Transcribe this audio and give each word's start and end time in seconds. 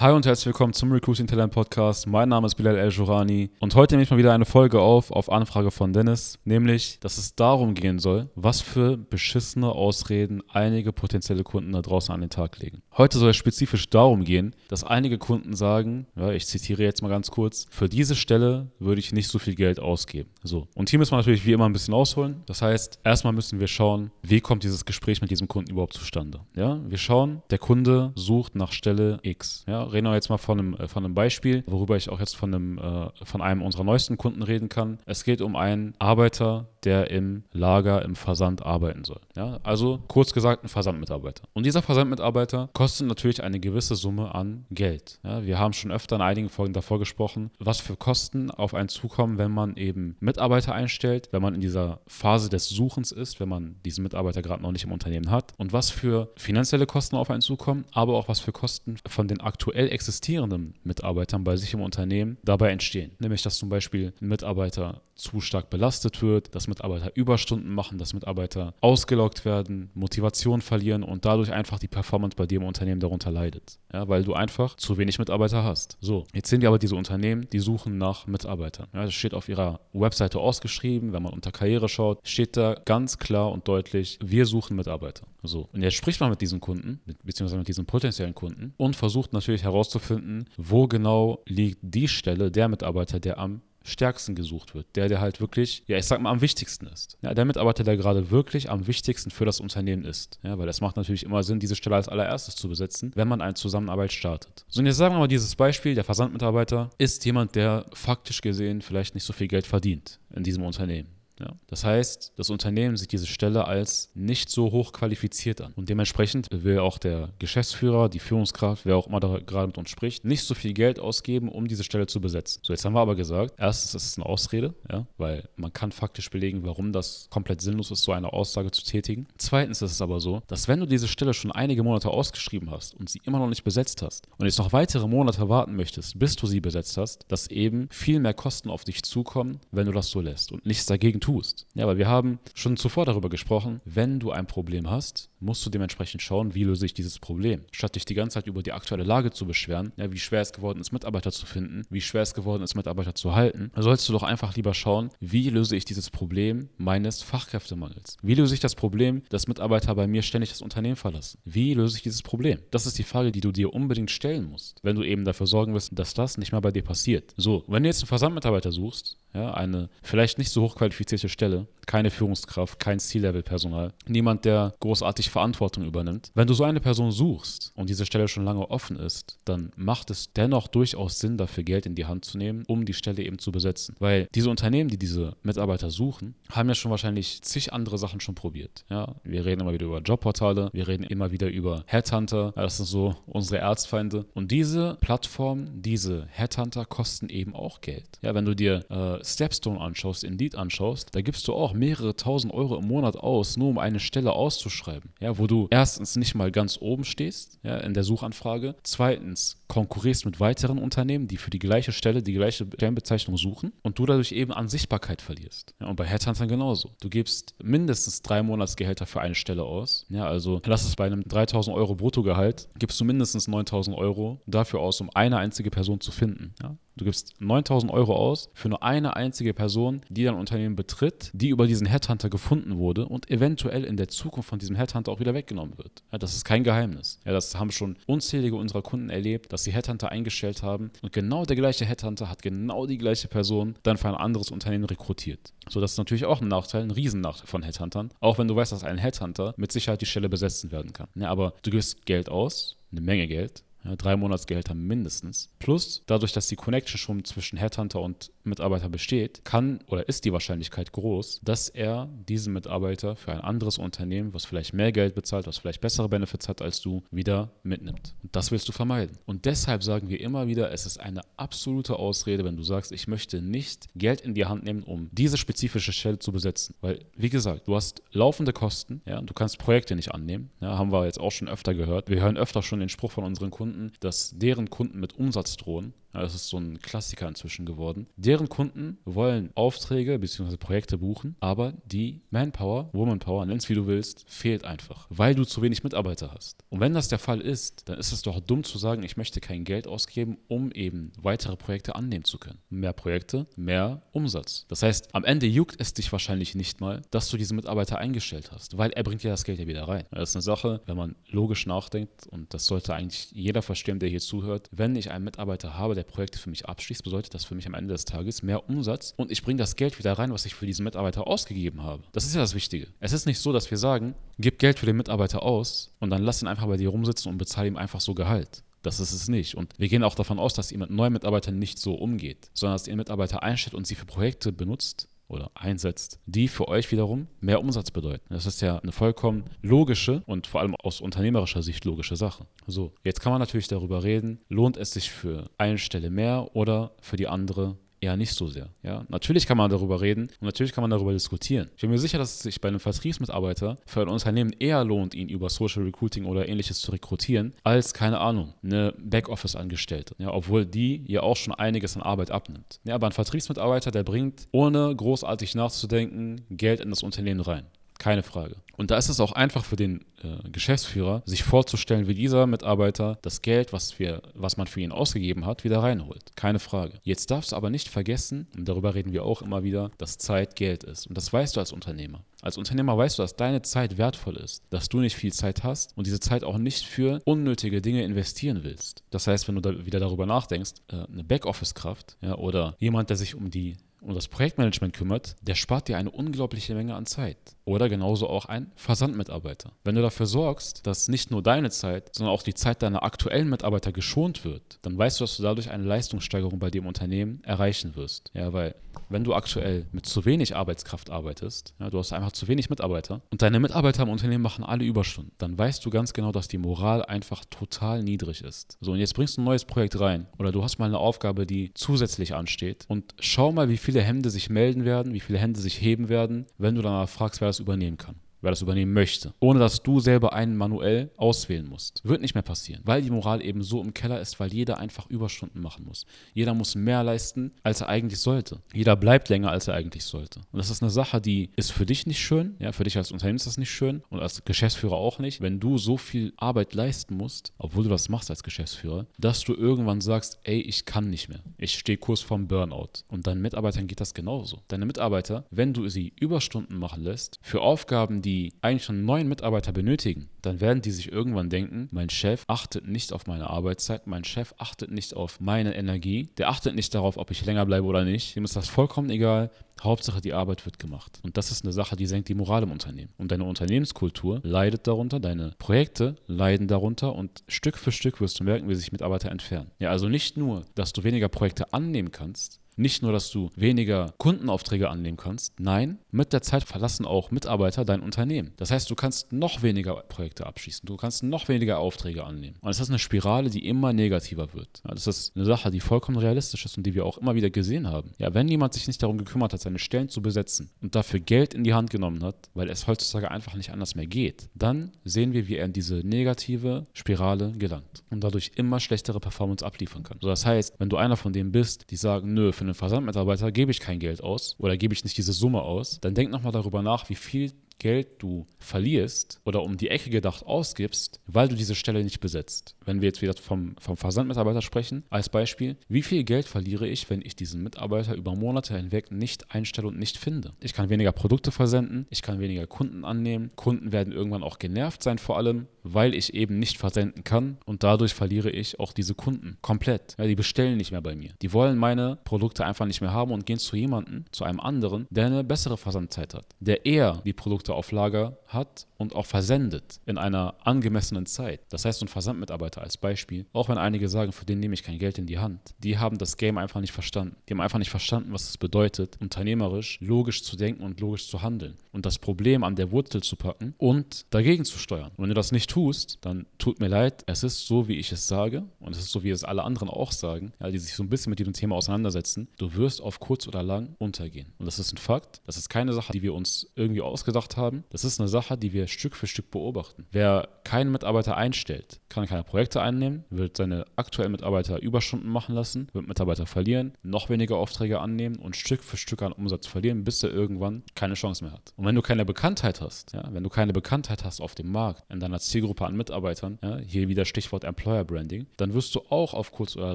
Hi 0.00 0.12
und 0.14 0.24
herzlich 0.24 0.46
willkommen 0.46 0.72
zum 0.72 0.90
Recruiting 0.92 1.26
Talent 1.26 1.52
Podcast. 1.52 2.06
Mein 2.06 2.30
Name 2.30 2.46
ist 2.46 2.54
Bilal 2.54 2.78
El-Jurani 2.78 3.50
und 3.60 3.74
heute 3.74 3.96
nehme 3.96 4.04
ich 4.04 4.10
mal 4.10 4.16
wieder 4.16 4.32
eine 4.32 4.46
Folge 4.46 4.80
auf, 4.80 5.10
auf 5.10 5.30
Anfrage 5.30 5.70
von 5.70 5.92
Dennis, 5.92 6.38
nämlich, 6.44 6.98
dass 7.00 7.18
es 7.18 7.34
darum 7.34 7.74
gehen 7.74 7.98
soll, 7.98 8.30
was 8.34 8.62
für 8.62 8.96
beschissene 8.96 9.70
Ausreden 9.70 10.42
einige 10.48 10.94
potenzielle 10.94 11.42
Kunden 11.42 11.72
da 11.72 11.82
draußen 11.82 12.14
an 12.14 12.22
den 12.22 12.30
Tag 12.30 12.58
legen. 12.60 12.80
Heute 12.96 13.18
soll 13.18 13.28
es 13.28 13.36
spezifisch 13.36 13.90
darum 13.90 14.24
gehen, 14.24 14.56
dass 14.68 14.84
einige 14.84 15.18
Kunden 15.18 15.54
sagen, 15.54 16.06
ja, 16.16 16.30
ich 16.32 16.46
zitiere 16.46 16.82
jetzt 16.82 17.02
mal 17.02 17.10
ganz 17.10 17.30
kurz, 17.30 17.66
für 17.68 17.90
diese 17.90 18.16
Stelle 18.16 18.70
würde 18.78 19.00
ich 19.00 19.12
nicht 19.12 19.28
so 19.28 19.38
viel 19.38 19.54
Geld 19.54 19.80
ausgeben. 19.80 20.30
So. 20.42 20.66
Und 20.74 20.88
hier 20.88 20.98
müssen 20.98 21.12
wir 21.12 21.18
natürlich 21.18 21.44
wie 21.44 21.52
immer 21.52 21.66
ein 21.66 21.74
bisschen 21.74 21.92
ausholen. 21.92 22.42
Das 22.46 22.62
heißt, 22.62 23.00
erstmal 23.04 23.34
müssen 23.34 23.60
wir 23.60 23.66
schauen, 23.66 24.12
wie 24.22 24.40
kommt 24.40 24.62
dieses 24.62 24.86
Gespräch 24.86 25.20
mit 25.20 25.30
diesem 25.30 25.46
Kunden 25.46 25.72
überhaupt 25.72 25.92
zustande. 25.92 26.40
Ja, 26.56 26.80
wir 26.88 26.96
schauen, 26.96 27.42
der 27.50 27.58
Kunde 27.58 28.12
sucht 28.14 28.54
nach 28.54 28.72
Stelle 28.72 29.18
X. 29.22 29.62
Ja, 29.68 29.89
reden 29.92 30.06
wir 30.06 30.14
jetzt 30.14 30.28
mal 30.30 30.38
von 30.38 30.58
einem, 30.58 30.74
äh, 30.74 30.88
von 30.88 31.04
einem 31.04 31.14
Beispiel, 31.14 31.64
worüber 31.66 31.96
ich 31.96 32.08
auch 32.08 32.20
jetzt 32.20 32.36
von 32.36 32.54
einem, 32.54 32.78
äh, 32.78 33.08
von 33.24 33.42
einem 33.42 33.62
unserer 33.62 33.84
neuesten 33.84 34.16
Kunden 34.16 34.42
reden 34.42 34.68
kann. 34.68 34.98
Es 35.06 35.24
geht 35.24 35.40
um 35.40 35.56
einen 35.56 35.94
Arbeiter, 35.98 36.66
der 36.84 37.10
im 37.10 37.44
Lager, 37.52 38.02
im 38.02 38.16
Versand 38.16 38.64
arbeiten 38.64 39.04
soll. 39.04 39.20
Ja, 39.36 39.60
also 39.62 40.00
kurz 40.08 40.32
gesagt, 40.32 40.64
ein 40.64 40.68
Versandmitarbeiter. 40.68 41.44
Und 41.52 41.66
dieser 41.66 41.82
Versandmitarbeiter 41.82 42.70
kostet 42.72 43.06
natürlich 43.06 43.42
eine 43.42 43.60
gewisse 43.60 43.94
Summe 43.94 44.34
an 44.34 44.66
Geld. 44.70 45.18
Ja, 45.22 45.44
wir 45.44 45.58
haben 45.58 45.72
schon 45.72 45.92
öfter 45.92 46.16
in 46.16 46.22
einigen 46.22 46.48
Folgen 46.48 46.72
davor 46.72 46.98
gesprochen, 46.98 47.50
was 47.58 47.80
für 47.80 47.96
Kosten 47.96 48.50
auf 48.50 48.74
einen 48.74 48.88
zukommen, 48.88 49.38
wenn 49.38 49.50
man 49.50 49.76
eben 49.76 50.16
Mitarbeiter 50.20 50.74
einstellt, 50.74 51.28
wenn 51.32 51.42
man 51.42 51.54
in 51.54 51.60
dieser 51.60 52.00
Phase 52.06 52.48
des 52.48 52.68
Suchens 52.68 53.12
ist, 53.12 53.40
wenn 53.40 53.48
man 53.48 53.76
diesen 53.84 54.02
Mitarbeiter 54.02 54.42
gerade 54.42 54.62
noch 54.62 54.72
nicht 54.72 54.84
im 54.84 54.92
Unternehmen 54.92 55.30
hat 55.30 55.52
und 55.58 55.72
was 55.72 55.90
für 55.90 56.32
finanzielle 56.36 56.86
Kosten 56.86 57.16
auf 57.16 57.30
einen 57.30 57.40
zukommen, 57.40 57.84
aber 57.92 58.14
auch 58.14 58.28
was 58.28 58.40
für 58.40 58.52
Kosten 58.52 58.96
von 59.06 59.28
den 59.28 59.40
aktuell 59.40 59.88
existierenden 59.88 60.74
Mitarbeitern 60.84 61.44
bei 61.44 61.56
sich 61.56 61.74
im 61.74 61.80
Unternehmen 61.80 62.38
dabei 62.44 62.70
entstehen. 62.70 63.12
Nämlich, 63.18 63.42
dass 63.42 63.58
zum 63.58 63.68
Beispiel 63.68 64.12
ein 64.20 64.28
Mitarbeiter 64.28 65.02
zu 65.20 65.40
stark 65.40 65.70
belastet 65.70 66.22
wird, 66.22 66.54
dass 66.54 66.68
Mitarbeiter 66.68 67.12
Überstunden 67.14 67.72
machen, 67.72 67.98
dass 67.98 68.14
Mitarbeiter 68.14 68.74
ausgelaugt 68.80 69.44
werden, 69.44 69.90
Motivation 69.94 70.60
verlieren 70.60 71.02
und 71.02 71.24
dadurch 71.24 71.52
einfach 71.52 71.78
die 71.78 71.88
Performance 71.88 72.36
bei 72.36 72.46
dir 72.46 72.60
im 72.60 72.64
Unternehmen 72.64 73.00
darunter 73.00 73.30
leidet. 73.30 73.78
Ja, 73.92 74.08
weil 74.08 74.24
du 74.24 74.34
einfach 74.34 74.76
zu 74.76 74.98
wenig 74.98 75.18
Mitarbeiter 75.18 75.64
hast. 75.64 75.98
So, 76.00 76.26
jetzt 76.32 76.48
sind 76.48 76.62
die 76.62 76.66
aber 76.66 76.78
diese 76.78 76.96
Unternehmen, 76.96 77.48
die 77.52 77.58
suchen 77.58 77.98
nach 77.98 78.26
Mitarbeitern. 78.26 78.88
Ja, 78.92 79.04
das 79.04 79.14
steht 79.14 79.34
auf 79.34 79.48
ihrer 79.48 79.80
Webseite 79.92 80.38
ausgeschrieben, 80.38 81.12
wenn 81.12 81.22
man 81.22 81.32
unter 81.32 81.52
Karriere 81.52 81.88
schaut, 81.88 82.20
steht 82.26 82.56
da 82.56 82.74
ganz 82.84 83.18
klar 83.18 83.50
und 83.50 83.68
deutlich, 83.68 84.18
wir 84.22 84.46
suchen 84.46 84.76
Mitarbeiter. 84.76 85.26
So, 85.42 85.68
und 85.72 85.82
jetzt 85.82 85.94
spricht 85.94 86.20
man 86.20 86.30
mit 86.30 86.40
diesen 86.40 86.60
Kunden, 86.60 87.00
beziehungsweise 87.24 87.58
mit 87.58 87.68
diesen 87.68 87.86
potenziellen 87.86 88.34
Kunden 88.34 88.74
und 88.76 88.96
versucht 88.96 89.32
natürlich 89.32 89.64
herauszufinden, 89.64 90.44
wo 90.56 90.86
genau 90.86 91.42
liegt 91.46 91.78
die 91.82 92.08
Stelle 92.08 92.50
der 92.50 92.68
Mitarbeiter, 92.68 93.20
der 93.20 93.38
am 93.38 93.62
stärksten 93.84 94.34
gesucht 94.34 94.74
wird, 94.74 94.86
der, 94.94 95.08
der 95.08 95.20
halt 95.20 95.40
wirklich, 95.40 95.82
ja, 95.86 95.96
ich 95.96 96.06
sag 96.06 96.20
mal, 96.20 96.30
am 96.30 96.40
wichtigsten 96.40 96.86
ist. 96.86 97.16
Ja, 97.22 97.34
der 97.34 97.44
Mitarbeiter, 97.44 97.84
der 97.84 97.96
gerade 97.96 98.30
wirklich 98.30 98.70
am 98.70 98.86
wichtigsten 98.86 99.30
für 99.30 99.44
das 99.44 99.60
Unternehmen 99.60 100.04
ist. 100.04 100.38
Ja, 100.42 100.58
weil 100.58 100.68
es 100.68 100.80
macht 100.80 100.96
natürlich 100.96 101.24
immer 101.24 101.42
Sinn, 101.42 101.60
diese 101.60 101.76
Stelle 101.76 101.96
als 101.96 102.08
allererstes 102.08 102.56
zu 102.56 102.68
besetzen, 102.68 103.12
wenn 103.14 103.28
man 103.28 103.40
eine 103.40 103.54
Zusammenarbeit 103.54 104.12
startet. 104.12 104.64
So, 104.68 104.80
und 104.80 104.86
jetzt 104.86 104.96
sagen 104.96 105.14
wir 105.14 105.18
mal 105.20 105.28
dieses 105.28 105.56
Beispiel, 105.56 105.94
der 105.94 106.04
Versandmitarbeiter 106.04 106.90
ist 106.98 107.24
jemand, 107.24 107.54
der 107.54 107.86
faktisch 107.92 108.40
gesehen 108.40 108.82
vielleicht 108.82 109.14
nicht 109.14 109.24
so 109.24 109.32
viel 109.32 109.48
Geld 109.48 109.66
verdient 109.66 110.20
in 110.34 110.42
diesem 110.42 110.62
Unternehmen. 110.62 111.19
Ja. 111.40 111.54
Das 111.66 111.84
heißt, 111.84 112.34
das 112.36 112.50
Unternehmen 112.50 112.96
sieht 112.96 113.12
diese 113.12 113.26
Stelle 113.26 113.66
als 113.66 114.10
nicht 114.14 114.50
so 114.50 114.70
hoch 114.70 114.92
qualifiziert 114.92 115.60
an. 115.60 115.72
Und 115.74 115.88
dementsprechend 115.88 116.48
will 116.50 116.78
auch 116.78 116.98
der 116.98 117.30
Geschäftsführer, 117.38 118.08
die 118.08 118.18
Führungskraft, 118.18 118.84
wer 118.84 118.96
auch 118.96 119.06
immer 119.06 119.20
da 119.20 119.38
gerade 119.38 119.68
mit 119.68 119.78
uns 119.78 119.90
spricht, 119.90 120.24
nicht 120.24 120.44
so 120.44 120.54
viel 120.54 120.74
Geld 120.74 121.00
ausgeben, 121.00 121.48
um 121.48 121.66
diese 121.66 121.84
Stelle 121.84 122.06
zu 122.06 122.20
besetzen. 122.20 122.60
So, 122.62 122.72
jetzt 122.72 122.84
haben 122.84 122.92
wir 122.92 123.00
aber 123.00 123.16
gesagt, 123.16 123.54
erstens 123.56 123.94
ist 123.94 124.10
es 124.10 124.18
eine 124.18 124.26
Ausrede, 124.26 124.74
ja, 124.90 125.06
weil 125.16 125.48
man 125.56 125.72
kann 125.72 125.92
faktisch 125.92 126.30
belegen, 126.30 126.64
warum 126.64 126.92
das 126.92 127.28
komplett 127.30 127.62
sinnlos 127.62 127.90
ist, 127.90 128.02
so 128.02 128.12
eine 128.12 128.32
Aussage 128.32 128.70
zu 128.70 128.84
tätigen. 128.84 129.26
Zweitens 129.38 129.80
ist 129.80 129.92
es 129.92 130.02
aber 130.02 130.20
so, 130.20 130.42
dass 130.46 130.68
wenn 130.68 130.80
du 130.80 130.86
diese 130.86 131.08
Stelle 131.08 131.32
schon 131.32 131.52
einige 131.52 131.82
Monate 131.82 132.10
ausgeschrieben 132.10 132.70
hast 132.70 132.94
und 132.94 133.08
sie 133.08 133.20
immer 133.24 133.38
noch 133.38 133.48
nicht 133.48 133.64
besetzt 133.64 134.02
hast 134.02 134.28
und 134.38 134.46
jetzt 134.46 134.58
noch 134.58 134.72
weitere 134.72 135.08
Monate 135.08 135.48
warten 135.48 135.74
möchtest, 135.74 136.18
bis 136.18 136.36
du 136.36 136.46
sie 136.46 136.60
besetzt 136.60 136.96
hast, 136.98 137.24
dass 137.28 137.48
eben 137.48 137.88
viel 137.90 138.20
mehr 138.20 138.34
Kosten 138.34 138.68
auf 138.68 138.84
dich 138.84 139.02
zukommen, 139.02 139.60
wenn 139.70 139.86
du 139.86 139.92
das 139.92 140.08
so 140.08 140.20
lässt 140.20 140.52
und 140.52 140.66
nichts 140.66 140.86
dagegen 140.86 141.20
tust 141.20 141.29
tust. 141.30 141.66
Ja, 141.74 141.86
weil 141.86 141.98
wir 141.98 142.08
haben 142.08 142.38
schon 142.54 142.76
zuvor 142.76 143.06
darüber 143.06 143.28
gesprochen, 143.28 143.80
wenn 143.84 144.18
du 144.18 144.32
ein 144.32 144.46
Problem 144.46 144.90
hast, 144.90 145.30
musst 145.38 145.64
du 145.64 145.70
dementsprechend 145.70 146.22
schauen, 146.22 146.54
wie 146.54 146.64
löse 146.64 146.84
ich 146.86 146.94
dieses 146.94 147.18
Problem. 147.18 147.62
Statt 147.70 147.94
dich 147.94 148.04
die 148.04 148.14
ganze 148.14 148.34
Zeit 148.34 148.46
über 148.46 148.62
die 148.62 148.72
aktuelle 148.72 149.04
Lage 149.04 149.30
zu 149.30 149.46
beschweren, 149.46 149.92
ja, 149.96 150.12
wie 150.12 150.18
schwer 150.18 150.40
es 150.40 150.52
geworden 150.52 150.80
ist, 150.80 150.92
Mitarbeiter 150.92 151.30
zu 151.30 151.46
finden, 151.46 151.86
wie 151.88 152.00
schwer 152.00 152.22
es 152.22 152.34
geworden 152.34 152.62
ist, 152.62 152.74
Mitarbeiter 152.74 153.14
zu 153.14 153.34
halten, 153.34 153.70
sollst 153.76 154.08
du 154.08 154.12
doch 154.12 154.22
einfach 154.22 154.56
lieber 154.56 154.74
schauen, 154.74 155.10
wie 155.20 155.48
löse 155.48 155.76
ich 155.76 155.84
dieses 155.84 156.10
Problem 156.10 156.68
meines 156.76 157.22
Fachkräftemangels. 157.22 158.16
Wie 158.22 158.34
löse 158.34 158.54
ich 158.54 158.60
das 158.60 158.74
Problem, 158.74 159.22
dass 159.28 159.48
Mitarbeiter 159.48 159.94
bei 159.94 160.06
mir 160.06 160.22
ständig 160.22 160.50
das 160.50 160.62
Unternehmen 160.62 160.96
verlassen? 160.96 161.38
Wie 161.44 161.74
löse 161.74 161.96
ich 161.96 162.02
dieses 162.02 162.22
Problem? 162.22 162.58
Das 162.70 162.86
ist 162.86 162.98
die 162.98 163.04
Frage, 163.04 163.32
die 163.32 163.40
du 163.40 163.52
dir 163.52 163.72
unbedingt 163.72 164.10
stellen 164.10 164.50
musst, 164.50 164.80
wenn 164.82 164.96
du 164.96 165.04
eben 165.04 165.24
dafür 165.24 165.46
sorgen 165.46 165.74
willst, 165.74 165.96
dass 165.98 166.14
das 166.14 166.38
nicht 166.38 166.52
mehr 166.52 166.60
bei 166.60 166.72
dir 166.72 166.82
passiert. 166.82 167.34
So, 167.36 167.64
wenn 167.68 167.82
du 167.82 167.88
jetzt 167.88 168.02
einen 168.02 168.08
Versandmitarbeiter 168.08 168.72
suchst, 168.72 169.16
ja, 169.34 169.54
eine 169.54 169.88
vielleicht 170.02 170.38
nicht 170.38 170.50
so 170.50 170.62
hochqualifizierte 170.62 171.28
Stelle, 171.28 171.66
keine 171.90 172.10
Führungskraft, 172.10 172.78
kein 172.78 173.00
C-Level-Personal, 173.00 173.92
niemand, 174.06 174.44
der 174.44 174.74
großartig 174.78 175.28
Verantwortung 175.28 175.84
übernimmt. 175.84 176.30
Wenn 176.34 176.46
du 176.46 176.54
so 176.54 176.62
eine 176.62 176.78
Person 176.78 177.10
suchst 177.10 177.72
und 177.74 177.90
diese 177.90 178.06
Stelle 178.06 178.28
schon 178.28 178.44
lange 178.44 178.70
offen 178.70 178.94
ist, 178.94 179.40
dann 179.44 179.72
macht 179.74 180.10
es 180.10 180.32
dennoch 180.32 180.68
durchaus 180.68 181.18
Sinn, 181.18 181.36
dafür 181.36 181.64
Geld 181.64 181.86
in 181.86 181.96
die 181.96 182.06
Hand 182.06 182.24
zu 182.24 182.38
nehmen, 182.38 182.62
um 182.68 182.84
die 182.84 182.94
Stelle 182.94 183.24
eben 183.24 183.40
zu 183.40 183.50
besetzen. 183.50 183.96
Weil 183.98 184.28
diese 184.36 184.50
Unternehmen, 184.50 184.88
die 184.88 184.98
diese 184.98 185.34
Mitarbeiter 185.42 185.90
suchen, 185.90 186.36
haben 186.48 186.68
ja 186.68 186.76
schon 186.76 186.92
wahrscheinlich 186.92 187.42
zig 187.42 187.72
andere 187.72 187.98
Sachen 187.98 188.20
schon 188.20 188.36
probiert. 188.36 188.84
Ja, 188.88 189.16
wir 189.24 189.44
reden 189.44 189.62
immer 189.62 189.72
wieder 189.72 189.86
über 189.86 189.98
Jobportale, 189.98 190.70
wir 190.72 190.86
reden 190.86 191.02
immer 191.02 191.32
wieder 191.32 191.48
über 191.48 191.82
Headhunter, 191.86 192.52
das 192.54 192.76
sind 192.76 192.86
so 192.86 193.16
unsere 193.26 193.58
Erzfeinde. 193.58 194.26
Und 194.32 194.52
diese 194.52 194.96
Plattformen, 195.00 195.82
diese 195.82 196.28
Headhunter 196.30 196.84
kosten 196.84 197.28
eben 197.30 197.56
auch 197.56 197.80
Geld. 197.80 198.20
Ja, 198.22 198.32
wenn 198.32 198.44
du 198.44 198.54
dir 198.54 198.88
äh, 198.90 199.24
Stepstone 199.24 199.80
anschaust, 199.80 200.22
Indeed 200.22 200.54
anschaust, 200.54 201.08
da 201.16 201.20
gibst 201.20 201.48
du 201.48 201.52
auch 201.52 201.79
mehrere 201.80 202.14
tausend 202.14 202.54
Euro 202.54 202.76
im 202.76 202.86
Monat 202.86 203.16
aus, 203.16 203.56
nur 203.56 203.70
um 203.70 203.78
eine 203.78 203.98
Stelle 203.98 204.32
auszuschreiben. 204.32 205.10
Ja, 205.20 205.36
wo 205.38 205.48
du 205.48 205.66
erstens 205.70 206.14
nicht 206.14 206.36
mal 206.36 206.52
ganz 206.52 206.78
oben 206.80 207.04
stehst, 207.04 207.58
ja, 207.64 207.78
in 207.78 207.94
der 207.94 208.04
Suchanfrage. 208.04 208.76
Zweitens 208.84 209.59
konkurrierst 209.70 210.26
mit 210.26 210.40
weiteren 210.40 210.78
Unternehmen, 210.78 211.28
die 211.28 211.36
für 211.36 211.48
die 211.48 211.60
gleiche 211.60 211.92
Stelle 211.92 212.22
die 212.22 212.34
gleiche 212.34 212.66
Stellenbezeichnung 212.66 213.38
suchen 213.38 213.72
und 213.82 213.98
du 213.98 214.04
dadurch 214.04 214.32
eben 214.32 214.52
an 214.52 214.68
Sichtbarkeit 214.68 215.22
verlierst. 215.22 215.74
Ja, 215.80 215.86
und 215.86 215.96
bei 215.96 216.04
Headhuntern 216.04 216.48
genauso. 216.48 216.90
Du 217.00 217.08
gibst 217.08 217.54
mindestens 217.62 218.20
drei 218.20 218.42
Monatsgehälter 218.42 219.06
für 219.06 219.20
eine 219.20 219.36
Stelle 219.36 219.62
aus. 219.62 220.06
Ja, 220.10 220.26
also 220.26 220.60
lass 220.66 220.84
es 220.84 220.96
bei 220.96 221.06
einem 221.06 221.22
3000 221.22 221.74
Euro 221.74 221.94
Bruttogehalt, 221.94 222.68
gibst 222.78 223.00
du 223.00 223.04
mindestens 223.04 223.46
9000 223.46 223.96
Euro 223.96 224.42
dafür 224.46 224.80
aus, 224.80 225.00
um 225.00 225.08
eine 225.14 225.38
einzige 225.38 225.70
Person 225.70 226.00
zu 226.00 226.10
finden. 226.10 226.52
Ja? 226.60 226.76
Du 227.00 227.06
gibst 227.06 227.40
9000 227.40 227.90
Euro 227.92 228.14
aus 228.14 228.50
für 228.52 228.68
nur 228.68 228.82
eine 228.82 229.16
einzige 229.16 229.54
Person, 229.54 230.02
die 230.10 230.24
dein 230.24 230.34
Unternehmen 230.34 230.76
betritt, 230.76 231.30
die 231.32 231.48
über 231.48 231.66
diesen 231.66 231.86
Headhunter 231.86 232.28
gefunden 232.28 232.76
wurde 232.76 233.06
und 233.06 233.30
eventuell 233.30 233.84
in 233.84 233.96
der 233.96 234.08
Zukunft 234.08 234.50
von 234.50 234.58
diesem 234.58 234.76
Headhunter 234.76 235.10
auch 235.10 235.18
wieder 235.18 235.32
weggenommen 235.32 235.78
wird. 235.78 236.02
Ja, 236.12 236.18
das 236.18 236.34
ist 236.34 236.44
kein 236.44 236.62
Geheimnis. 236.62 237.18
Ja, 237.24 237.32
das 237.32 237.54
haben 237.54 237.70
schon 237.70 237.96
unzählige 238.06 238.56
unserer 238.56 238.82
Kunden 238.82 239.08
erlebt, 239.08 239.50
dass 239.50 239.59
sie 239.64 239.72
Headhunter 239.72 240.10
eingestellt 240.10 240.62
haben 240.62 240.90
und 241.02 241.12
genau 241.12 241.44
der 241.44 241.56
gleiche 241.56 241.84
Headhunter 241.84 242.28
hat 242.28 242.42
genau 242.42 242.86
die 242.86 242.98
gleiche 242.98 243.28
Person 243.28 243.76
dann 243.82 243.96
für 243.96 244.08
ein 244.08 244.14
anderes 244.14 244.50
Unternehmen 244.50 244.84
rekrutiert. 244.84 245.52
So, 245.68 245.80
das 245.80 245.92
ist 245.92 245.98
natürlich 245.98 246.24
auch 246.24 246.40
ein 246.40 246.48
Nachteil, 246.48 246.82
ein 246.82 246.90
Riesennachteil 246.90 247.46
von 247.46 247.62
Headhuntern, 247.62 248.10
auch 248.20 248.38
wenn 248.38 248.48
du 248.48 248.56
weißt, 248.56 248.72
dass 248.72 248.84
ein 248.84 248.98
Headhunter 248.98 249.54
mit 249.56 249.72
Sicherheit 249.72 250.00
die 250.00 250.06
Stelle 250.06 250.28
besetzen 250.28 250.70
werden 250.70 250.92
kann. 250.92 251.08
Ja, 251.14 251.30
aber 251.30 251.54
du 251.62 251.70
gibst 251.70 252.06
Geld 252.06 252.28
aus, 252.28 252.76
eine 252.90 253.00
Menge 253.00 253.26
Geld, 253.28 253.62
ja, 253.84 253.96
drei 253.96 254.16
Monatsgehälter 254.16 254.74
mindestens. 254.74 255.50
Plus, 255.58 256.02
dadurch, 256.06 256.32
dass 256.32 256.48
die 256.48 256.56
Connection 256.56 256.98
schon 256.98 257.24
zwischen 257.24 257.56
Headhunter 257.58 258.00
und 258.00 258.30
Mitarbeiter 258.44 258.88
besteht, 258.88 259.44
kann 259.44 259.80
oder 259.86 260.08
ist 260.08 260.24
die 260.24 260.32
Wahrscheinlichkeit 260.32 260.92
groß, 260.92 261.40
dass 261.42 261.68
er 261.68 262.08
diesen 262.28 262.52
Mitarbeiter 262.52 263.16
für 263.16 263.32
ein 263.32 263.40
anderes 263.40 263.78
Unternehmen, 263.78 264.34
was 264.34 264.44
vielleicht 264.44 264.74
mehr 264.74 264.92
Geld 264.92 265.14
bezahlt, 265.14 265.46
was 265.46 265.58
vielleicht 265.58 265.80
bessere 265.80 266.08
Benefits 266.08 266.48
hat 266.48 266.62
als 266.62 266.80
du, 266.80 267.02
wieder 267.10 267.50
mitnimmt. 267.62 268.14
Und 268.22 268.34
das 268.34 268.50
willst 268.50 268.68
du 268.68 268.72
vermeiden. 268.72 269.18
Und 269.26 269.44
deshalb 269.44 269.82
sagen 269.82 270.08
wir 270.08 270.20
immer 270.20 270.46
wieder, 270.46 270.72
es 270.72 270.86
ist 270.86 271.00
eine 271.00 271.22
absolute 271.36 271.96
Ausrede, 271.96 272.44
wenn 272.44 272.56
du 272.56 272.62
sagst, 272.62 272.92
ich 272.92 273.08
möchte 273.08 273.40
nicht 273.42 273.88
Geld 273.94 274.20
in 274.20 274.34
die 274.34 274.46
Hand 274.46 274.64
nehmen, 274.64 274.82
um 274.82 275.08
diese 275.12 275.36
spezifische 275.36 275.92
Stelle 275.92 276.18
zu 276.18 276.32
besetzen. 276.32 276.74
Weil, 276.80 277.00
wie 277.16 277.30
gesagt, 277.30 277.68
du 277.68 277.74
hast 277.74 278.02
laufende 278.12 278.52
Kosten, 278.52 279.02
ja, 279.06 279.20
du 279.20 279.34
kannst 279.34 279.58
Projekte 279.58 279.96
nicht 279.96 280.12
annehmen. 280.12 280.50
Ja, 280.60 280.78
haben 280.78 280.92
wir 280.92 281.04
jetzt 281.04 281.20
auch 281.20 281.32
schon 281.32 281.48
öfter 281.48 281.74
gehört. 281.74 282.08
Wir 282.10 282.20
hören 282.20 282.36
öfter 282.36 282.62
schon 282.62 282.80
den 282.80 282.88
Spruch 282.88 283.12
von 283.12 283.24
unseren 283.24 283.50
Kunden, 283.50 283.69
dass 284.00 284.32
deren 284.36 284.70
Kunden 284.70 285.00
mit 285.00 285.18
Umsatz 285.18 285.56
drohen 285.56 285.94
das 286.12 286.34
ist 286.34 286.48
so 286.48 286.58
ein 286.58 286.78
Klassiker 286.80 287.28
inzwischen 287.28 287.66
geworden. 287.66 288.06
Deren 288.16 288.48
Kunden 288.48 288.98
wollen 289.04 289.50
Aufträge 289.54 290.18
bzw. 290.18 290.56
Projekte 290.56 290.98
buchen, 290.98 291.36
aber 291.40 291.74
die 291.84 292.22
Manpower, 292.30 292.90
Womanpower, 292.92 293.46
nenn's 293.46 293.68
wie 293.68 293.74
du 293.74 293.86
willst, 293.86 294.24
fehlt 294.28 294.64
einfach, 294.64 295.06
weil 295.10 295.34
du 295.34 295.44
zu 295.44 295.62
wenig 295.62 295.84
Mitarbeiter 295.84 296.32
hast. 296.34 296.64
Und 296.68 296.80
wenn 296.80 296.94
das 296.94 297.08
der 297.08 297.18
Fall 297.18 297.40
ist, 297.40 297.88
dann 297.88 297.98
ist 297.98 298.12
es 298.12 298.22
doch 298.22 298.40
dumm 298.40 298.64
zu 298.64 298.78
sagen, 298.78 299.02
ich 299.02 299.16
möchte 299.16 299.40
kein 299.40 299.64
Geld 299.64 299.86
ausgeben, 299.86 300.38
um 300.48 300.72
eben 300.72 301.12
weitere 301.20 301.56
Projekte 301.56 301.94
annehmen 301.94 302.24
zu 302.24 302.38
können. 302.38 302.58
Mehr 302.70 302.92
Projekte, 302.92 303.46
mehr 303.56 304.02
Umsatz. 304.12 304.66
Das 304.68 304.82
heißt, 304.82 305.14
am 305.14 305.24
Ende 305.24 305.46
juckt 305.46 305.80
es 305.80 305.94
dich 305.94 306.10
wahrscheinlich 306.12 306.54
nicht 306.54 306.80
mal, 306.80 307.02
dass 307.10 307.28
du 307.28 307.36
diesen 307.36 307.56
Mitarbeiter 307.56 307.98
eingestellt 307.98 308.50
hast, 308.52 308.78
weil 308.78 308.90
er 308.90 309.02
bringt 309.02 309.22
ja 309.22 309.30
das 309.30 309.44
Geld 309.44 309.58
ja 309.58 309.66
wieder 309.66 309.86
rein. 309.86 310.04
Das 310.10 310.30
ist 310.30 310.36
eine 310.36 310.42
Sache, 310.42 310.80
wenn 310.86 310.96
man 310.96 311.16
logisch 311.28 311.66
nachdenkt 311.66 312.26
und 312.28 312.52
das 312.54 312.66
sollte 312.66 312.94
eigentlich 312.94 313.30
jeder 313.32 313.62
verstehen, 313.62 313.98
der 313.98 314.08
hier 314.08 314.20
zuhört. 314.20 314.68
Wenn 314.72 314.96
ich 314.96 315.10
einen 315.10 315.24
Mitarbeiter 315.24 315.76
habe, 315.78 315.99
der 316.00 316.10
Projekte 316.10 316.38
für 316.38 316.50
mich 316.50 316.66
abschließt, 316.66 317.04
bedeutet 317.04 317.34
das 317.34 317.44
für 317.44 317.54
mich 317.54 317.66
am 317.66 317.74
Ende 317.74 317.92
des 317.92 318.04
Tages 318.04 318.42
mehr 318.42 318.68
Umsatz 318.68 319.14
und 319.16 319.30
ich 319.30 319.42
bringe 319.42 319.58
das 319.58 319.76
Geld 319.76 319.98
wieder 319.98 320.12
rein, 320.14 320.32
was 320.32 320.46
ich 320.46 320.54
für 320.54 320.66
diesen 320.66 320.84
Mitarbeiter 320.84 321.26
ausgegeben 321.26 321.82
habe. 321.82 322.02
Das 322.12 322.24
ist 322.24 322.34
ja 322.34 322.40
das 322.40 322.54
Wichtige. 322.54 322.88
Es 323.00 323.12
ist 323.12 323.26
nicht 323.26 323.38
so, 323.38 323.52
dass 323.52 323.70
wir 323.70 323.78
sagen, 323.78 324.14
gib 324.38 324.58
Geld 324.58 324.78
für 324.78 324.86
den 324.86 324.96
Mitarbeiter 324.96 325.42
aus 325.42 325.94
und 326.00 326.10
dann 326.10 326.22
lass 326.22 326.42
ihn 326.42 326.48
einfach 326.48 326.66
bei 326.66 326.76
dir 326.76 326.88
rumsitzen 326.88 327.30
und 327.30 327.38
bezahle 327.38 327.68
ihm 327.68 327.76
einfach 327.76 328.00
so 328.00 328.14
Gehalt. 328.14 328.62
Das 328.82 328.98
ist 328.98 329.12
es 329.12 329.28
nicht. 329.28 329.56
Und 329.56 329.78
wir 329.78 329.88
gehen 329.88 330.02
auch 330.02 330.14
davon 330.14 330.38
aus, 330.38 330.54
dass 330.54 330.72
ihr 330.72 330.78
mit 330.78 330.90
neuen 330.90 331.12
Mitarbeitern 331.12 331.58
nicht 331.58 331.78
so 331.78 331.94
umgeht, 331.94 332.50
sondern 332.54 332.76
dass 332.76 332.88
ihr 332.88 332.96
Mitarbeiter 332.96 333.42
einstellt 333.42 333.74
und 333.74 333.86
sie 333.86 333.94
für 333.94 334.06
Projekte 334.06 334.52
benutzt, 334.52 335.08
oder 335.30 335.50
einsetzt, 335.54 336.20
die 336.26 336.48
für 336.48 336.68
euch 336.68 336.90
wiederum 336.90 337.28
mehr 337.40 337.60
Umsatz 337.60 337.90
bedeuten. 337.90 338.24
Das 338.28 338.46
ist 338.46 338.60
ja 338.60 338.78
eine 338.78 338.92
vollkommen 338.92 339.44
logische 339.62 340.22
und 340.26 340.46
vor 340.46 340.60
allem 340.60 340.74
aus 340.76 341.00
unternehmerischer 341.00 341.62
Sicht 341.62 341.84
logische 341.84 342.16
Sache. 342.16 342.46
So, 342.66 342.92
jetzt 343.04 343.20
kann 343.20 343.32
man 343.32 343.40
natürlich 343.40 343.68
darüber 343.68 344.02
reden, 344.02 344.40
lohnt 344.48 344.76
es 344.76 344.92
sich 344.92 345.10
für 345.10 345.48
eine 345.56 345.78
Stelle 345.78 346.10
mehr 346.10 346.54
oder 346.54 346.92
für 347.00 347.16
die 347.16 347.28
andere 347.28 347.76
eher 348.00 348.16
nicht 348.16 348.34
so 348.34 348.46
sehr. 348.48 348.68
Ja? 348.82 349.04
Natürlich 349.08 349.46
kann 349.46 349.56
man 349.56 349.70
darüber 349.70 350.00
reden 350.00 350.28
und 350.40 350.42
natürlich 350.42 350.72
kann 350.72 350.82
man 350.82 350.90
darüber 350.90 351.12
diskutieren. 351.12 351.70
Ich 351.76 351.82
bin 351.82 351.90
mir 351.90 351.98
sicher, 351.98 352.18
dass 352.18 352.36
es 352.36 352.40
sich 352.40 352.60
bei 352.60 352.68
einem 352.68 352.80
Vertriebsmitarbeiter 352.80 353.78
für 353.86 354.02
ein 354.02 354.08
Unternehmen 354.08 354.52
eher 354.58 354.84
lohnt, 354.84 355.14
ihn 355.14 355.28
über 355.28 355.48
Social 355.50 355.82
Recruiting 355.82 356.24
oder 356.24 356.48
ähnliches 356.48 356.80
zu 356.80 356.92
rekrutieren, 356.92 357.54
als, 357.62 357.94
keine 357.94 358.18
Ahnung, 358.18 358.54
eine 358.62 358.94
Backoffice-Angestellte. 358.98 360.14
Ja? 360.18 360.32
Obwohl 360.32 360.66
die 360.66 361.04
ja 361.06 361.22
auch 361.22 361.36
schon 361.36 361.54
einiges 361.54 361.96
an 361.96 362.02
Arbeit 362.02 362.30
abnimmt. 362.30 362.80
Ja, 362.84 362.94
aber 362.94 363.06
ein 363.06 363.12
Vertriebsmitarbeiter, 363.12 363.90
der 363.90 364.02
bringt, 364.02 364.48
ohne 364.52 364.94
großartig 364.94 365.54
nachzudenken, 365.54 366.42
Geld 366.50 366.80
in 366.80 366.90
das 366.90 367.02
Unternehmen 367.02 367.40
rein. 367.40 367.66
Keine 368.00 368.22
Frage. 368.22 368.56
Und 368.78 368.90
da 368.90 368.96
ist 368.96 369.10
es 369.10 369.20
auch 369.20 369.32
einfach 369.32 369.62
für 369.62 369.76
den 369.76 370.06
äh, 370.22 370.48
Geschäftsführer, 370.50 371.22
sich 371.26 371.44
vorzustellen, 371.44 372.08
wie 372.08 372.14
dieser 372.14 372.46
Mitarbeiter 372.46 373.18
das 373.20 373.42
Geld, 373.42 373.74
was, 373.74 373.98
wir, 373.98 374.22
was 374.32 374.56
man 374.56 374.66
für 374.66 374.80
ihn 374.80 374.90
ausgegeben 374.90 375.44
hat, 375.44 375.64
wieder 375.64 375.82
reinholt. 375.82 376.34
Keine 376.34 376.60
Frage. 376.60 376.94
Jetzt 377.02 377.30
darfst 377.30 377.52
du 377.52 377.56
aber 377.56 377.68
nicht 377.68 377.88
vergessen, 377.88 378.48
und 378.56 378.66
darüber 378.66 378.94
reden 378.94 379.12
wir 379.12 379.26
auch 379.26 379.42
immer 379.42 379.64
wieder, 379.64 379.90
dass 379.98 380.16
Zeit 380.16 380.56
Geld 380.56 380.82
ist. 380.82 381.06
Und 381.06 381.18
das 381.18 381.30
weißt 381.30 381.56
du 381.56 381.60
als 381.60 381.72
Unternehmer. 381.72 382.24
Als 382.40 382.56
Unternehmer 382.56 382.96
weißt 382.96 383.18
du, 383.18 383.22
dass 383.22 383.36
deine 383.36 383.60
Zeit 383.60 383.98
wertvoll 383.98 384.38
ist, 384.38 384.62
dass 384.70 384.88
du 384.88 385.00
nicht 385.00 385.14
viel 385.14 385.34
Zeit 385.34 385.62
hast 385.62 385.94
und 385.98 386.06
diese 386.06 386.20
Zeit 386.20 386.42
auch 386.42 386.56
nicht 386.56 386.86
für 386.86 387.20
unnötige 387.26 387.82
Dinge 387.82 388.02
investieren 388.02 388.64
willst. 388.64 389.04
Das 389.10 389.26
heißt, 389.26 389.46
wenn 389.46 389.56
du 389.56 389.60
da 389.60 389.84
wieder 389.84 390.00
darüber 390.00 390.24
nachdenkst, 390.24 390.72
äh, 390.90 391.04
eine 391.12 391.22
Backoffice-Kraft 391.22 392.16
ja, 392.22 392.34
oder 392.36 392.76
jemand, 392.78 393.10
der 393.10 393.18
sich 393.18 393.34
um 393.34 393.50
die 393.50 393.76
um 394.00 394.14
das 394.14 394.28
Projektmanagement 394.28 394.94
kümmert, 394.94 395.36
der 395.42 395.54
spart 395.54 395.88
dir 395.88 395.96
eine 395.96 396.10
unglaubliche 396.10 396.74
Menge 396.74 396.94
an 396.94 397.06
Zeit. 397.06 397.36
Oder 397.64 397.88
genauso 397.88 398.28
auch 398.28 398.46
ein 398.46 398.72
Versandmitarbeiter. 398.76 399.72
Wenn 399.84 399.94
du 399.94 400.02
dafür 400.02 400.26
sorgst, 400.26 400.86
dass 400.86 401.08
nicht 401.08 401.30
nur 401.30 401.42
deine 401.42 401.70
Zeit, 401.70 402.14
sondern 402.14 402.34
auch 402.34 402.42
die 402.42 402.54
Zeit 402.54 402.82
deiner 402.82 403.02
aktuellen 403.02 403.48
Mitarbeiter 403.48 403.92
geschont 403.92 404.44
wird, 404.44 404.78
dann 404.82 404.98
weißt 404.98 405.20
du, 405.20 405.24
dass 405.24 405.36
du 405.36 405.42
dadurch 405.42 405.70
eine 405.70 405.84
Leistungssteigerung 405.84 406.58
bei 406.58 406.70
dem 406.70 406.86
Unternehmen 406.86 407.42
erreichen 407.44 407.94
wirst. 407.96 408.30
Ja, 408.34 408.52
weil 408.52 408.74
wenn 409.08 409.24
du 409.24 409.34
aktuell 409.34 409.86
mit 409.92 410.06
zu 410.06 410.24
wenig 410.24 410.56
Arbeitskraft 410.56 411.10
arbeitest, 411.10 411.74
ja, 411.78 411.90
du 411.90 411.98
hast 411.98 412.12
einfach 412.12 412.32
zu 412.32 412.48
wenig 412.48 412.70
Mitarbeiter 412.70 413.22
und 413.30 413.42
deine 413.42 413.60
Mitarbeiter 413.60 414.02
im 414.02 414.08
Unternehmen 414.08 414.42
machen 414.42 414.64
alle 414.64 414.84
Überstunden, 414.84 415.32
dann 415.38 415.56
weißt 415.56 415.84
du 415.84 415.90
ganz 415.90 416.12
genau, 416.12 416.32
dass 416.32 416.48
die 416.48 416.58
Moral 416.58 417.04
einfach 417.04 417.44
total 417.44 418.02
niedrig 418.02 418.42
ist. 418.42 418.78
So, 418.80 418.92
und 418.92 418.98
jetzt 418.98 419.14
bringst 419.14 419.36
du 419.36 419.42
ein 419.42 419.44
neues 419.44 419.64
Projekt 419.64 419.98
rein 420.00 420.26
oder 420.38 420.52
du 420.52 420.62
hast 420.62 420.78
mal 420.78 420.86
eine 420.86 420.98
Aufgabe, 420.98 421.46
die 421.46 421.72
zusätzlich 421.74 422.34
ansteht 422.34 422.84
und 422.88 423.14
schau 423.20 423.52
mal, 423.52 423.68
wie 423.68 423.76
viel 423.76 423.89
viele 423.90 424.02
Hände 424.02 424.30
sich 424.30 424.50
melden 424.50 424.84
werden, 424.84 425.14
wie 425.14 425.20
viele 425.20 425.40
Hände 425.40 425.58
sich 425.58 425.80
heben 425.80 426.08
werden, 426.08 426.46
wenn 426.58 426.76
du 426.76 426.82
danach 426.82 427.08
fragst, 427.08 427.40
wer 427.40 427.48
das 427.48 427.58
übernehmen 427.58 427.96
kann 427.96 428.14
wer 428.40 428.50
das 428.50 428.62
übernehmen 428.62 428.92
möchte, 428.92 429.34
ohne 429.40 429.58
dass 429.58 429.82
du 429.82 430.00
selber 430.00 430.32
einen 430.32 430.56
manuell 430.56 431.10
auswählen 431.16 431.68
musst. 431.68 432.00
Wird 432.04 432.22
nicht 432.22 432.34
mehr 432.34 432.42
passieren, 432.42 432.82
weil 432.84 433.02
die 433.02 433.10
Moral 433.10 433.44
eben 433.44 433.62
so 433.62 433.82
im 433.82 433.94
Keller 433.94 434.20
ist, 434.20 434.40
weil 434.40 434.52
jeder 434.52 434.78
einfach 434.78 435.08
Überstunden 435.08 435.60
machen 435.60 435.84
muss. 435.84 436.06
Jeder 436.34 436.54
muss 436.54 436.74
mehr 436.74 437.02
leisten, 437.02 437.52
als 437.62 437.80
er 437.80 437.88
eigentlich 437.88 438.20
sollte. 438.20 438.60
Jeder 438.72 438.96
bleibt 438.96 439.28
länger, 439.28 439.50
als 439.50 439.68
er 439.68 439.74
eigentlich 439.74 440.04
sollte. 440.04 440.40
Und 440.52 440.58
das 440.58 440.70
ist 440.70 440.82
eine 440.82 440.90
Sache, 440.90 441.20
die 441.20 441.50
ist 441.56 441.72
für 441.72 441.86
dich 441.86 442.06
nicht 442.06 442.20
schön, 442.20 442.56
ja, 442.58 442.72
für 442.72 442.84
dich 442.84 442.96
als 442.96 443.12
Unternehmen 443.12 443.36
ist 443.36 443.46
das 443.46 443.58
nicht 443.58 443.70
schön 443.70 444.02
und 444.08 444.20
als 444.20 444.44
Geschäftsführer 444.44 444.96
auch 444.96 445.18
nicht, 445.18 445.40
wenn 445.40 445.60
du 445.60 445.78
so 445.78 445.96
viel 445.96 446.32
Arbeit 446.36 446.74
leisten 446.74 447.16
musst, 447.16 447.52
obwohl 447.58 447.84
du 447.84 447.90
das 447.90 448.08
machst 448.08 448.30
als 448.30 448.42
Geschäftsführer, 448.42 449.06
dass 449.18 449.42
du 449.42 449.54
irgendwann 449.54 450.00
sagst, 450.00 450.38
ey, 450.44 450.60
ich 450.60 450.84
kann 450.84 451.10
nicht 451.10 451.28
mehr. 451.28 451.40
Ich 451.58 451.72
stehe 451.72 451.98
kurz 451.98 452.20
vorm 452.20 452.48
Burnout. 452.48 453.04
Und 453.08 453.26
deinen 453.26 453.42
Mitarbeitern 453.42 453.86
geht 453.86 454.00
das 454.00 454.14
genauso. 454.14 454.62
Deine 454.68 454.86
Mitarbeiter, 454.86 455.44
wenn 455.50 455.72
du 455.72 455.88
sie 455.88 456.12
Überstunden 456.18 456.78
machen 456.78 457.02
lässt, 457.02 457.38
für 457.42 457.60
Aufgaben, 457.60 458.22
die 458.22 458.29
die 458.30 458.52
eigentlich 458.60 458.84
schon 458.84 459.04
neuen 459.04 459.28
Mitarbeiter 459.28 459.72
benötigen, 459.72 460.28
dann 460.42 460.60
werden 460.60 460.82
die 460.82 460.92
sich 460.92 461.10
irgendwann 461.10 461.50
denken, 461.50 461.88
mein 461.90 462.10
Chef 462.10 462.44
achtet 462.46 462.86
nicht 462.86 463.12
auf 463.12 463.26
meine 463.26 463.50
Arbeitszeit, 463.50 464.06
mein 464.06 464.22
Chef 464.22 464.54
achtet 464.56 464.92
nicht 464.92 465.14
auf 465.16 465.40
meine 465.40 465.74
Energie, 465.74 466.28
der 466.38 466.48
achtet 466.48 466.76
nicht 466.76 466.94
darauf, 466.94 467.16
ob 467.16 467.32
ich 467.32 467.44
länger 467.44 467.66
bleibe 467.66 467.86
oder 467.86 468.04
nicht. 468.04 468.36
Dem 468.36 468.44
ist 468.44 468.54
das 468.54 468.68
vollkommen 468.68 469.10
egal. 469.10 469.50
Hauptsache, 469.82 470.20
die 470.20 470.34
Arbeit 470.34 470.64
wird 470.64 470.78
gemacht. 470.78 471.20
Und 471.22 471.36
das 471.36 471.50
ist 471.50 471.64
eine 471.64 471.72
Sache, 471.72 471.96
die 471.96 472.06
senkt 472.06 472.28
die 472.28 472.34
Moral 472.34 472.62
im 472.62 472.70
Unternehmen. 472.70 473.10
Und 473.18 473.32
deine 473.32 473.44
Unternehmenskultur 473.44 474.40
leidet 474.44 474.86
darunter, 474.86 475.18
deine 475.18 475.54
Projekte 475.58 476.16
leiden 476.26 476.68
darunter 476.68 477.14
und 477.14 477.42
Stück 477.48 477.78
für 477.78 477.90
Stück 477.90 478.20
wirst 478.20 478.38
du 478.38 478.44
merken, 478.44 478.68
wie 478.68 478.74
sich 478.74 478.92
Mitarbeiter 478.92 479.30
entfernen. 479.30 479.70
Ja, 479.78 479.90
also 479.90 480.08
nicht 480.08 480.36
nur, 480.36 480.66
dass 480.74 480.92
du 480.92 481.02
weniger 481.02 481.28
Projekte 481.28 481.72
annehmen 481.72 482.12
kannst, 482.12 482.59
nicht 482.76 483.02
nur, 483.02 483.12
dass 483.12 483.30
du 483.30 483.50
weniger 483.56 484.14
Kundenaufträge 484.18 484.88
annehmen 484.88 485.16
kannst, 485.16 485.58
nein, 485.60 485.98
mit 486.10 486.32
der 486.32 486.42
Zeit 486.42 486.64
verlassen 486.64 487.04
auch 487.04 487.30
Mitarbeiter 487.30 487.84
dein 487.84 488.00
Unternehmen. 488.00 488.52
Das 488.56 488.70
heißt, 488.70 488.90
du 488.90 488.94
kannst 488.94 489.32
noch 489.32 489.62
weniger 489.62 489.94
Projekte 489.94 490.46
abschließen, 490.46 490.86
du 490.86 490.96
kannst 490.96 491.22
noch 491.22 491.48
weniger 491.48 491.78
Aufträge 491.78 492.24
annehmen. 492.24 492.56
Und 492.60 492.68
das 492.68 492.80
ist 492.80 492.88
eine 492.88 492.98
Spirale, 492.98 493.50
die 493.50 493.66
immer 493.66 493.92
negativer 493.92 494.54
wird. 494.54 494.82
das 494.84 495.06
ist 495.06 495.36
eine 495.36 495.44
Sache, 495.44 495.70
die 495.70 495.80
vollkommen 495.80 496.18
realistisch 496.18 496.64
ist 496.64 496.76
und 496.76 496.84
die 496.84 496.94
wir 496.94 497.04
auch 497.04 497.18
immer 497.18 497.34
wieder 497.34 497.50
gesehen 497.50 497.88
haben. 497.88 498.12
Ja, 498.18 498.34
wenn 498.34 498.48
jemand 498.48 498.74
sich 498.74 498.86
nicht 498.86 499.02
darum 499.02 499.18
gekümmert 499.18 499.52
hat, 499.52 499.60
seine 499.60 499.78
Stellen 499.78 500.08
zu 500.08 500.22
besetzen 500.22 500.70
und 500.80 500.94
dafür 500.94 501.20
Geld 501.20 501.54
in 501.54 501.64
die 501.64 501.74
Hand 501.74 501.90
genommen 501.90 502.22
hat, 502.22 502.50
weil 502.54 502.70
es 502.70 502.86
heutzutage 502.86 503.30
einfach 503.30 503.54
nicht 503.54 503.70
anders 503.70 503.94
mehr 503.94 504.06
geht, 504.06 504.48
dann 504.54 504.92
sehen 505.04 505.32
wir, 505.32 505.48
wie 505.48 505.56
er 505.56 505.64
in 505.64 505.72
diese 505.72 505.96
negative 505.96 506.86
Spirale 506.92 507.52
gelangt 507.52 508.04
und 508.10 508.22
dadurch 508.22 508.52
immer 508.56 508.80
schlechtere 508.80 509.20
Performance 509.20 509.64
abliefern 509.64 510.02
kann. 510.02 510.18
Das 510.20 510.46
heißt, 510.46 510.74
wenn 510.78 510.88
du 510.88 510.96
einer 510.96 511.16
von 511.16 511.32
denen 511.32 511.52
bist, 511.52 511.90
die 511.90 511.96
sagen, 511.96 512.34
nö, 512.34 512.52
für 512.60 512.64
einen 512.64 512.74
Versandmitarbeiter 512.74 513.50
gebe 513.52 513.70
ich 513.70 513.80
kein 513.80 513.98
Geld 513.98 514.22
aus 514.22 514.54
oder 514.58 514.76
gebe 514.76 514.92
ich 514.92 515.02
nicht 515.02 515.16
diese 515.16 515.32
Summe 515.32 515.62
aus, 515.62 515.98
dann 516.02 516.14
denk 516.14 516.30
nochmal 516.30 516.52
darüber 516.52 516.82
nach, 516.82 517.08
wie 517.08 517.14
viel 517.14 517.52
Geld 517.78 518.22
du 518.22 518.46
verlierst 518.58 519.40
oder 519.46 519.62
um 519.62 519.78
die 519.78 519.88
Ecke 519.88 520.10
gedacht 520.10 520.44
ausgibst, 520.44 521.20
weil 521.26 521.48
du 521.48 521.54
diese 521.54 521.74
Stelle 521.74 522.04
nicht 522.04 522.20
besetzt. 522.20 522.76
Wenn 522.84 523.00
wir 523.00 523.08
jetzt 523.08 523.22
wieder 523.22 523.32
vom, 523.32 523.74
vom 523.80 523.96
Versandmitarbeiter 523.96 524.60
sprechen, 524.60 525.04
als 525.08 525.30
Beispiel, 525.30 525.78
wie 525.88 526.02
viel 526.02 526.22
Geld 526.24 526.46
verliere 526.46 526.86
ich, 526.86 527.08
wenn 527.08 527.22
ich 527.22 527.34
diesen 527.34 527.62
Mitarbeiter 527.62 528.14
über 528.14 528.36
Monate 528.36 528.76
hinweg 528.76 529.10
nicht 529.10 529.54
einstelle 529.54 529.88
und 529.88 529.98
nicht 529.98 530.18
finde? 530.18 530.52
Ich 530.60 530.74
kann 530.74 530.90
weniger 530.90 531.12
Produkte 531.12 531.50
versenden, 531.50 532.06
ich 532.10 532.20
kann 532.20 532.40
weniger 532.40 532.66
Kunden 532.66 533.06
annehmen, 533.06 533.50
Kunden 533.56 533.90
werden 533.90 534.12
irgendwann 534.12 534.42
auch 534.42 534.58
genervt 534.58 535.02
sein 535.02 535.16
vor 535.16 535.38
allem, 535.38 535.66
weil 535.82 536.14
ich 536.14 536.34
eben 536.34 536.58
nicht 536.58 536.78
versenden 536.78 537.24
kann 537.24 537.58
und 537.64 537.82
dadurch 537.82 538.14
verliere 538.14 538.50
ich 538.50 538.80
auch 538.80 538.92
diese 538.92 539.14
Kunden 539.14 539.58
komplett. 539.62 540.14
Ja, 540.18 540.26
die 540.26 540.34
bestellen 540.34 540.76
nicht 540.76 540.92
mehr 540.92 541.00
bei 541.00 541.14
mir. 541.14 541.30
Die 541.42 541.52
wollen 541.52 541.78
meine 541.78 542.18
Produkte 542.24 542.64
einfach 542.64 542.86
nicht 542.86 543.00
mehr 543.00 543.12
haben 543.12 543.32
und 543.32 543.46
gehen 543.46 543.58
zu 543.58 543.76
jemandem, 543.76 544.24
zu 544.32 544.44
einem 544.44 544.60
anderen, 544.60 545.06
der 545.10 545.26
eine 545.26 545.44
bessere 545.44 545.76
Versandzeit 545.76 546.34
hat, 546.34 546.46
der 546.60 546.86
eher 546.86 547.22
die 547.24 547.32
Produkte 547.32 547.74
auf 547.74 547.92
Lager 547.92 548.38
hat 548.46 548.86
und 548.96 549.14
auch 549.14 549.26
versendet 549.26 550.00
in 550.06 550.18
einer 550.18 550.54
angemessenen 550.64 551.26
Zeit. 551.26 551.60
Das 551.70 551.84
heißt, 551.84 552.02
ein 552.02 552.08
Versandmitarbeiter 552.08 552.82
als 552.82 552.96
Beispiel, 552.96 553.46
auch 553.52 553.68
wenn 553.68 553.78
einige 553.78 554.08
sagen, 554.08 554.32
für 554.32 554.44
den 554.44 554.60
nehme 554.60 554.74
ich 554.74 554.82
kein 554.82 554.98
Geld 554.98 555.18
in 555.18 555.26
die 555.26 555.38
Hand, 555.38 555.74
die 555.78 555.98
haben 555.98 556.18
das 556.18 556.36
Game 556.36 556.58
einfach 556.58 556.80
nicht 556.80 556.92
verstanden. 556.92 557.36
Die 557.48 557.54
haben 557.54 557.60
einfach 557.60 557.78
nicht 557.78 557.90
verstanden, 557.90 558.32
was 558.32 558.48
es 558.48 558.58
bedeutet, 558.58 559.16
unternehmerisch 559.20 559.98
logisch 560.00 560.42
zu 560.42 560.56
denken 560.56 560.82
und 560.82 561.00
logisch 561.00 561.28
zu 561.28 561.42
handeln 561.42 561.76
und 561.92 562.06
das 562.06 562.18
Problem 562.18 562.64
an 562.64 562.76
der 562.76 562.90
Wurzel 562.90 563.22
zu 563.22 563.36
packen 563.36 563.74
und 563.78 564.26
dagegen 564.30 564.64
zu 564.64 564.78
steuern. 564.78 565.10
Und 565.16 565.22
wenn 565.22 565.28
du 565.28 565.34
das 565.34 565.52
nicht 565.52 565.69
tust, 565.70 566.18
dann 566.22 566.46
tut 566.58 566.80
mir 566.80 566.88
leid, 566.88 567.22
es 567.26 567.42
ist 567.42 567.66
so, 567.66 567.88
wie 567.88 567.96
ich 567.96 568.10
es 568.12 568.26
sage 568.26 568.64
und 568.80 568.92
es 568.92 568.98
ist 568.98 569.12
so, 569.12 569.22
wie 569.22 569.30
es 569.30 569.44
alle 569.44 569.62
anderen 569.62 569.88
auch 569.88 570.12
sagen, 570.12 570.52
ja, 570.60 570.70
die 570.70 570.78
sich 570.78 570.94
so 570.94 571.02
ein 571.02 571.08
bisschen 571.08 571.30
mit 571.30 571.38
diesem 571.38 571.52
Thema 571.52 571.76
auseinandersetzen. 571.76 572.48
Du 572.58 572.74
wirst 572.74 573.00
auf 573.00 573.20
kurz 573.20 573.46
oder 573.46 573.62
lang 573.62 573.94
untergehen. 573.98 574.52
Und 574.58 574.66
das 574.66 574.78
ist 574.78 574.92
ein 574.92 574.98
Fakt. 574.98 575.40
Das 575.46 575.56
ist 575.56 575.68
keine 575.68 575.92
Sache, 575.92 576.12
die 576.12 576.22
wir 576.22 576.34
uns 576.34 576.70
irgendwie 576.74 577.00
ausgedacht 577.00 577.56
haben. 577.56 577.84
Das 577.90 578.04
ist 578.04 578.20
eine 578.20 578.28
Sache, 578.28 578.58
die 578.58 578.72
wir 578.72 578.88
Stück 578.88 579.14
für 579.14 579.26
Stück 579.26 579.50
beobachten. 579.50 580.06
Wer 580.10 580.48
keinen 580.64 580.90
Mitarbeiter 580.90 581.36
einstellt, 581.36 582.00
kann 582.08 582.26
keine 582.26 582.42
Projekte 582.42 582.82
einnehmen, 582.82 583.24
wird 583.30 583.56
seine 583.56 583.84
aktuellen 583.96 584.32
Mitarbeiter 584.32 584.82
Überstunden 584.82 585.30
machen 585.30 585.54
lassen, 585.54 585.88
wird 585.92 586.08
Mitarbeiter 586.08 586.46
verlieren, 586.46 586.94
noch 587.02 587.30
weniger 587.30 587.56
Aufträge 587.56 588.00
annehmen 588.00 588.36
und 588.36 588.56
Stück 588.56 588.82
für 588.82 588.96
Stück 588.96 589.22
an 589.22 589.32
Umsatz 589.32 589.66
verlieren, 589.66 590.04
bis 590.04 590.22
er 590.22 590.30
irgendwann 590.30 590.82
keine 590.94 591.14
Chance 591.14 591.44
mehr 591.44 591.52
hat. 591.52 591.72
Und 591.76 591.86
wenn 591.86 591.94
du 591.94 592.02
keine 592.02 592.24
Bekanntheit 592.24 592.80
hast, 592.80 593.12
ja, 593.12 593.28
wenn 593.32 593.44
du 593.44 593.48
keine 593.48 593.72
Bekanntheit 593.72 594.24
hast 594.24 594.40
auf 594.40 594.54
dem 594.54 594.72
Markt, 594.72 595.04
in 595.08 595.20
deiner 595.20 595.38
Zielgruppe 595.38 595.59
an 595.80 595.96
Mitarbeitern, 595.96 596.58
ja, 596.62 596.78
hier 596.78 597.08
wieder 597.08 597.24
Stichwort 597.24 597.64
Employer 597.64 598.04
Branding, 598.04 598.46
dann 598.56 598.74
wirst 598.74 598.94
du 598.94 599.02
auch 599.10 599.34
auf 599.34 599.52
kurz 599.52 599.76
oder 599.76 599.94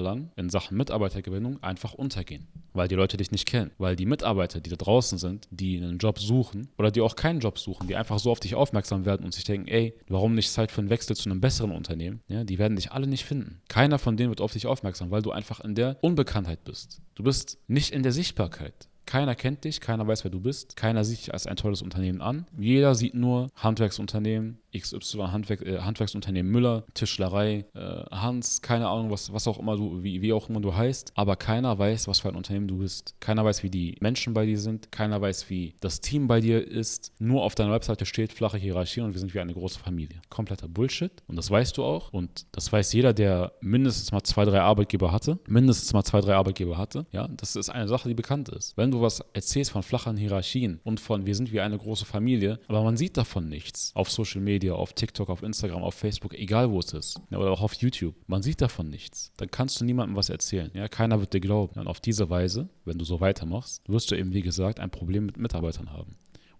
lang 0.00 0.30
in 0.36 0.50
Sachen 0.50 0.76
Mitarbeitergewinnung 0.76 1.62
einfach 1.62 1.94
untergehen, 1.94 2.46
weil 2.72 2.88
die 2.88 2.94
Leute 2.94 3.16
dich 3.16 3.30
nicht 3.30 3.46
kennen, 3.46 3.70
weil 3.78 3.96
die 3.96 4.06
Mitarbeiter, 4.06 4.60
die 4.60 4.70
da 4.70 4.76
draußen 4.76 5.18
sind, 5.18 5.48
die 5.50 5.76
einen 5.76 5.98
Job 5.98 6.18
suchen 6.18 6.68
oder 6.78 6.90
die 6.90 7.00
auch 7.00 7.16
keinen 7.16 7.40
Job 7.40 7.58
suchen, 7.58 7.88
die 7.88 7.96
einfach 7.96 8.18
so 8.18 8.30
auf 8.30 8.40
dich 8.40 8.54
aufmerksam 8.54 9.04
werden 9.04 9.24
und 9.24 9.34
sich 9.34 9.44
denken, 9.44 9.68
ey, 9.68 9.94
warum 10.08 10.34
nicht 10.34 10.50
Zeit 10.50 10.70
für 10.70 10.80
einen 10.80 10.90
Wechsel 10.90 11.16
zu 11.16 11.30
einem 11.30 11.40
besseren 11.40 11.72
Unternehmen? 11.72 12.20
Ja, 12.28 12.44
die 12.44 12.58
werden 12.58 12.76
dich 12.76 12.92
alle 12.92 13.06
nicht 13.06 13.24
finden. 13.24 13.60
Keiner 13.68 13.98
von 13.98 14.16
denen 14.16 14.30
wird 14.30 14.40
auf 14.40 14.52
dich 14.52 14.66
aufmerksam, 14.66 15.10
weil 15.10 15.22
du 15.22 15.32
einfach 15.32 15.60
in 15.60 15.74
der 15.74 15.96
Unbekanntheit 16.00 16.64
bist. 16.64 17.00
Du 17.14 17.22
bist 17.22 17.58
nicht 17.66 17.92
in 17.92 18.02
der 18.02 18.12
Sichtbarkeit. 18.12 18.88
Keiner 19.06 19.36
kennt 19.36 19.62
dich, 19.62 19.80
keiner 19.80 20.06
weiß, 20.06 20.24
wer 20.24 20.32
du 20.32 20.40
bist, 20.40 20.76
keiner 20.76 21.04
sieht 21.04 21.18
dich 21.18 21.32
als 21.32 21.46
ein 21.46 21.54
tolles 21.54 21.80
Unternehmen 21.80 22.20
an. 22.20 22.46
Jeder 22.58 22.96
sieht 22.96 23.14
nur 23.14 23.50
Handwerksunternehmen, 23.54 24.58
XY 24.78 25.18
Handwerk, 25.30 25.62
äh, 25.62 25.78
Handwerksunternehmen 25.80 26.50
Müller, 26.50 26.84
Tischlerei, 26.94 27.64
äh, 27.74 27.80
Hans, 28.10 28.62
keine 28.62 28.88
Ahnung, 28.88 29.10
was, 29.10 29.32
was 29.32 29.46
auch 29.48 29.58
immer 29.58 29.76
du, 29.76 30.02
wie, 30.02 30.22
wie 30.22 30.32
auch 30.32 30.48
immer 30.48 30.60
du 30.60 30.74
heißt. 30.74 31.12
Aber 31.14 31.36
keiner 31.36 31.78
weiß, 31.78 32.08
was 32.08 32.20
für 32.20 32.28
ein 32.28 32.36
Unternehmen 32.36 32.68
du 32.68 32.78
bist. 32.78 33.14
Keiner 33.20 33.44
weiß, 33.44 33.62
wie 33.62 33.70
die 33.70 33.96
Menschen 34.00 34.34
bei 34.34 34.46
dir 34.46 34.58
sind. 34.58 34.90
Keiner 34.92 35.20
weiß, 35.20 35.50
wie 35.50 35.74
das 35.80 36.00
Team 36.00 36.28
bei 36.28 36.40
dir 36.40 36.66
ist. 36.66 37.12
Nur 37.18 37.42
auf 37.42 37.54
deiner 37.54 37.72
Webseite 37.72 38.06
steht 38.06 38.32
flache 38.32 38.58
Hierarchie 38.58 39.00
und 39.00 39.12
wir 39.12 39.20
sind 39.20 39.34
wie 39.34 39.40
eine 39.40 39.54
große 39.54 39.78
Familie. 39.78 40.20
Kompletter 40.28 40.68
Bullshit. 40.68 41.12
Und 41.26 41.36
das 41.36 41.50
weißt 41.50 41.76
du 41.76 41.84
auch. 41.84 42.12
Und 42.12 42.46
das 42.52 42.72
weiß 42.72 42.92
jeder, 42.92 43.12
der 43.12 43.52
mindestens 43.60 44.12
mal 44.12 44.22
zwei, 44.22 44.44
drei 44.44 44.60
Arbeitgeber 44.60 45.12
hatte. 45.12 45.38
Mindestens 45.48 45.92
mal 45.92 46.04
zwei, 46.04 46.20
drei 46.20 46.34
Arbeitgeber 46.34 46.76
hatte. 46.76 47.06
Ja, 47.12 47.28
das 47.28 47.56
ist 47.56 47.70
eine 47.70 47.88
Sache, 47.88 48.08
die 48.08 48.14
bekannt 48.14 48.48
ist. 48.48 48.76
Wenn 48.76 48.90
du 48.90 49.00
was 49.00 49.20
erzählst 49.32 49.70
von 49.70 49.82
flachen 49.82 50.16
Hierarchien 50.16 50.80
und 50.84 51.00
von 51.00 51.26
wir 51.26 51.34
sind 51.34 51.52
wie 51.52 51.60
eine 51.60 51.78
große 51.78 52.04
Familie, 52.04 52.60
aber 52.68 52.82
man 52.82 52.96
sieht 52.96 53.16
davon 53.16 53.48
nichts 53.48 53.92
auf 53.94 54.10
Social 54.10 54.40
Media, 54.40 54.65
Media, 54.66 54.74
auf 54.74 54.94
TikTok, 54.94 55.30
auf 55.30 55.42
Instagram, 55.42 55.82
auf 55.82 55.94
Facebook, 55.94 56.34
egal 56.34 56.70
wo 56.70 56.80
es 56.80 56.92
ist, 56.92 57.20
ja, 57.30 57.38
oder 57.38 57.52
auch 57.52 57.62
auf 57.62 57.74
YouTube, 57.74 58.14
man 58.26 58.42
sieht 58.42 58.60
davon 58.60 58.88
nichts. 58.88 59.32
Dann 59.36 59.50
kannst 59.50 59.80
du 59.80 59.84
niemandem 59.84 60.16
was 60.16 60.28
erzählen. 60.28 60.70
Ja, 60.74 60.88
keiner 60.88 61.20
wird 61.20 61.32
dir 61.32 61.40
glauben. 61.40 61.78
Und 61.78 61.86
auf 61.86 62.00
diese 62.00 62.28
Weise, 62.30 62.68
wenn 62.84 62.98
du 62.98 63.04
so 63.04 63.20
weitermachst, 63.20 63.82
wirst 63.86 64.10
du 64.10 64.16
eben, 64.16 64.32
wie 64.32 64.42
gesagt, 64.42 64.80
ein 64.80 64.90
Problem 64.90 65.26
mit 65.26 65.36
Mitarbeitern 65.36 65.92
haben 65.92 66.16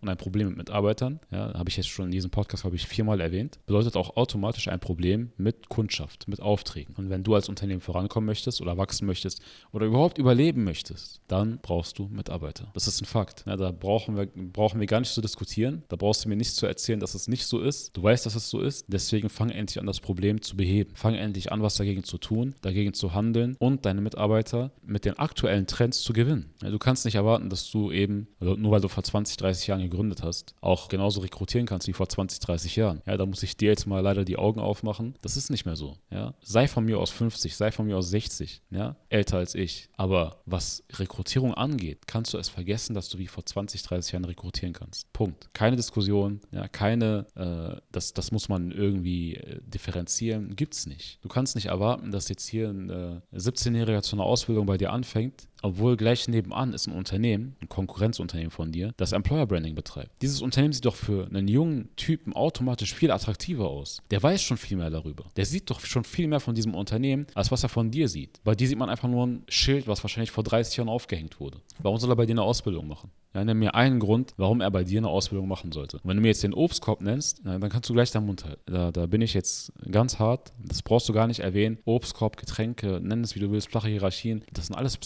und 0.07 0.13
ein 0.13 0.17
Problem 0.17 0.49
mit 0.49 0.57
Mitarbeitern, 0.57 1.21
ja, 1.31 1.53
habe 1.55 1.69
ich 1.69 1.77
jetzt 1.77 1.89
schon 1.89 2.07
in 2.07 2.13
diesem 2.13 2.31
Podcast, 2.31 2.65
habe 2.65 2.77
ich, 2.77 2.87
viermal 2.87 3.21
erwähnt, 3.21 3.59
bedeutet 3.67 3.97
auch 3.97 4.17
automatisch 4.17 4.69
ein 4.69 4.81
Problem 4.81 5.33
mit 5.37 5.69
Kundschaft, 5.69 6.29
mit 6.29 6.41
Aufträgen. 6.41 6.95
Und 6.97 7.11
wenn 7.11 7.25
du 7.25 7.35
als 7.35 7.49
Unternehmen 7.49 7.81
vorankommen 7.81 8.27
möchtest 8.27 8.61
oder 8.61 8.77
wachsen 8.77 9.07
möchtest 9.07 9.43
oder 9.73 9.87
überhaupt 9.87 10.19
überleben 10.19 10.65
möchtest, 10.65 11.21
dann 11.29 11.59
brauchst 11.61 11.99
du 11.99 12.09
Mitarbeiter. 12.09 12.71
Das 12.75 12.87
ist 12.87 13.01
ein 13.03 13.07
Fakt. 13.07 13.45
Ja, 13.47 13.57
da 13.57 13.73
brauchen 13.73 14.17
wir, 14.17 14.27
brauchen 14.27 14.81
wir 14.81 14.87
gar 14.87 15.01
nicht 15.01 15.13
zu 15.13 15.21
diskutieren. 15.21 15.83
Da 15.89 15.97
brauchst 15.97 16.25
du 16.25 16.29
mir 16.29 16.37
nicht 16.37 16.55
zu 16.55 16.67
erzählen, 16.67 17.01
dass 17.01 17.15
es 17.15 17.29
nicht 17.29 17.47
so 17.47 17.61
ist. 17.61 17.97
Du 17.97 18.03
weißt, 18.03 18.25
dass 18.27 18.35
es 18.35 18.49
so 18.49 18.61
ist. 18.61 18.85
Deswegen 18.89 19.29
fang 19.29 19.51
endlich 19.51 19.81
an, 19.81 19.87
das 19.87 20.01
Problem 20.01 20.41
zu 20.41 20.57
beheben. 20.57 20.93
Fang 20.95 21.15
endlich 21.15 21.51
an, 21.53 21.63
was 21.63 21.77
dagegen 21.77 22.05
zu 22.05 22.19
tun, 22.19 22.55
dagegen 22.63 22.95
zu 22.95 23.15
handeln 23.15 23.57
und 23.59 23.87
deine 23.87 24.01
Mitarbeiter 24.01 24.71
mit 24.83 25.05
den 25.05 25.19
aktuellen 25.19 25.67
Trends 25.67 26.03
zu 26.03 26.13
gewinnen. 26.13 26.55
Ja, 26.63 26.71
du 26.71 26.79
kannst 26.79 27.05
nicht 27.05 27.17
erwarten, 27.17 27.51
dass 27.51 27.71
du 27.71 27.91
eben, 27.91 28.29
also 28.41 28.55
nur 28.55 28.71
weil 28.71 28.81
du 28.81 28.89
vor 28.89 29.03
20, 29.03 29.37
30 29.37 29.67
Jahren 29.67 29.83
gegründet 29.83 29.96
hast, 30.23 30.55
auch 30.61 30.89
genauso 30.89 31.21
rekrutieren 31.21 31.67
kannst 31.67 31.89
wie 31.89 31.93
vor 31.93 32.09
20, 32.09 32.41
30 32.41 32.77
Jahren. 32.77 33.03
Ja, 33.07 33.17
da 33.17 33.27
muss 33.27 33.43
ich 33.43 33.57
dir 33.57 33.71
jetzt 33.71 33.87
mal 33.87 34.01
leider 34.01 34.25
die 34.25 34.37
Augen 34.37 34.61
aufmachen. 34.61 35.15
Das 35.23 35.37
ist 35.37 35.51
nicht 35.51 35.67
mehr 35.67 35.77
so. 35.77 35.97
Ja, 36.11 36.35
sei 36.41 36.69
von 36.69 36.85
mir 36.85 36.99
aus 36.99 37.11
50, 37.11 37.57
sei 37.57 37.73
von 37.73 37.87
mir 37.87 37.97
aus 37.97 38.11
60, 38.11 38.63
ja, 38.71 38.97
älter 39.09 39.39
als 39.39 39.55
ich. 39.55 39.89
Aber 39.97 40.41
was 40.47 40.85
Rekrutierung 40.95 41.55
angeht, 41.55 42.07
kannst 42.07 42.35
du 42.35 42.39
es 42.39 42.49
vergessen, 42.49 42.95
dass 42.95 43.09
du 43.09 43.19
wie 43.19 43.27
vor 43.27 43.45
20, 43.45 43.83
30 43.83 44.13
Jahren 44.13 44.25
rekrutieren 44.25 44.73
kannst. 44.73 45.13
Punkt. 45.13 45.53
Keine 45.53 45.77
Diskussion, 45.77 46.41
ja, 46.51 46.69
keine, 46.69 47.27
äh, 47.35 47.81
das, 47.93 48.13
das 48.13 48.33
muss 48.33 48.49
man 48.49 48.71
irgendwie 48.71 49.37
äh, 49.37 49.61
differenzieren, 49.63 50.57
gibt's 50.57 50.87
nicht. 50.87 51.19
Du 51.23 51.29
kannst 51.29 51.55
nicht 51.55 51.67
erwarten, 51.67 52.11
dass 52.11 52.29
jetzt 52.29 52.47
hier 52.47 52.69
ein 52.69 52.91
äh, 52.91 53.21
17-Jähriger 53.35 54.03
zu 54.03 54.17
einer 54.17 54.25
Ausbildung 54.25 54.67
bei 54.67 54.79
dir 54.79 54.93
anfängt 54.93 55.49
obwohl 55.63 55.97
gleich 55.97 56.29
nebenan 56.29 56.73
ist 56.73 56.87
ein 56.87 56.95
Unternehmen, 56.95 57.57
ein 57.61 57.69
Konkurrenzunternehmen 57.69 58.51
von 58.51 58.73
dir, 58.73 58.93
das 58.97 59.13
Employer 59.13 59.47
Branding 59.47 59.75
betreibt. 59.75 60.11
Dieses 60.23 60.43
Unternehmen 60.43 60.73
sieht 60.73 60.85
doch 60.85 60.97
für 60.97 61.27
einen 61.27 61.49
jungen 61.49 61.89
Typen 61.97 62.33
automatisch 62.33 62.95
viel 62.95 63.11
attraktiver 63.11 63.69
aus. 63.69 64.03
Der 64.11 64.23
weiß 64.23 64.43
schon 64.43 64.57
viel 64.57 64.77
mehr 64.77 64.91
darüber. 64.91 65.25
Der 65.37 65.47
sieht 65.47 65.71
doch 65.71 65.81
schon 65.81 66.05
viel 66.05 66.29
mehr 66.29 66.41
von 66.41 66.55
diesem 66.55 66.75
Unternehmen, 66.75 67.27
als 67.35 67.51
was 67.51 67.63
er 67.63 67.69
von 67.69 67.91
dir 67.91 68.09
sieht. 68.09 68.41
Bei 68.45 68.55
dir 68.55 68.69
sieht 68.69 68.79
man 68.79 68.91
einfach 68.91 69.09
nur 69.09 69.27
ein 69.27 69.45
Schild, 69.49 69.89
was 69.89 70.03
wahrscheinlich 70.05 70.31
vor 70.31 70.45
30 70.45 70.77
Jahren 70.77 70.89
aufgehängt 70.89 71.41
wurde. 71.41 71.61
Warum 71.79 71.99
soll 71.99 72.11
er 72.11 72.17
bei 72.17 72.27
dir 72.27 72.35
eine 72.35 72.43
Ausbildung 72.43 72.89
machen? 72.89 73.11
Ja, 73.37 73.45
nenn 73.45 73.59
mir 73.59 73.75
einen 73.75 74.01
Grund, 74.01 74.33
warum 74.39 74.63
er 74.63 74.71
bei 74.71 74.83
dir 74.83 74.97
eine 74.97 75.09
Ausbildung 75.09 75.47
machen 75.47 75.71
sollte. 75.71 75.99
Und 75.99 76.07
wenn 76.07 76.17
du 76.17 76.23
mir 76.23 76.29
jetzt 76.29 76.43
den 76.43 76.55
Obstkorb 76.55 77.03
nennst, 77.03 77.45
dann 77.45 77.61
kannst 77.69 77.91
du 77.91 77.93
gleich 77.93 78.11
deinen 78.11 78.25
Mund 78.25 78.47
halten. 78.47 78.63
Da, 78.65 78.91
da 78.91 79.05
bin 79.05 79.21
ich 79.21 79.35
jetzt 79.35 79.75
ganz 79.91 80.19
hart. 80.19 80.55
Das 80.65 80.81
brauchst 80.81 81.07
du 81.07 81.13
gar 81.13 81.27
nicht 81.27 81.41
erwähnen. 81.41 81.77
Obstkorb, 81.85 82.39
Getränke, 82.39 82.99
nenn 83.03 83.23
es 83.23 83.35
wie 83.35 83.41
du 83.41 83.51
willst, 83.51 83.69
flache 83.69 83.89
Hierarchien. 83.89 84.43
Das 84.55 84.69
sind 84.69 84.75
alles 84.75 84.97